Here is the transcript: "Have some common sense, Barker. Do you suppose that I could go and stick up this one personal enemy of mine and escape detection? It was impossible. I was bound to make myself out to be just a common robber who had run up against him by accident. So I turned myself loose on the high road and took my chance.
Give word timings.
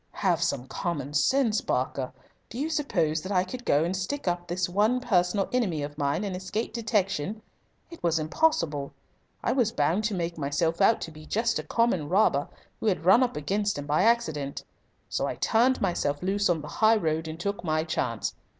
"Have 0.13 0.41
some 0.41 0.65
common 0.67 1.13
sense, 1.13 1.61
Barker. 1.61 2.11
Do 2.49 2.57
you 2.57 2.71
suppose 2.71 3.21
that 3.21 3.31
I 3.31 3.43
could 3.43 3.63
go 3.63 3.83
and 3.83 3.95
stick 3.95 4.27
up 4.27 4.47
this 4.47 4.67
one 4.67 4.99
personal 4.99 5.47
enemy 5.53 5.83
of 5.83 5.95
mine 5.95 6.23
and 6.23 6.35
escape 6.35 6.73
detection? 6.73 7.43
It 7.91 8.01
was 8.01 8.17
impossible. 8.17 8.93
I 9.43 9.51
was 9.51 9.71
bound 9.71 10.03
to 10.05 10.15
make 10.15 10.39
myself 10.39 10.81
out 10.81 11.01
to 11.01 11.11
be 11.11 11.27
just 11.27 11.59
a 11.59 11.63
common 11.63 12.09
robber 12.09 12.47
who 12.79 12.87
had 12.87 13.05
run 13.05 13.21
up 13.21 13.37
against 13.37 13.77
him 13.77 13.85
by 13.85 14.01
accident. 14.01 14.63
So 15.07 15.27
I 15.27 15.35
turned 15.35 15.81
myself 15.81 16.23
loose 16.23 16.49
on 16.49 16.61
the 16.61 16.67
high 16.67 16.95
road 16.97 17.27
and 17.27 17.39
took 17.39 17.63
my 17.63 17.83
chance. 17.83 18.33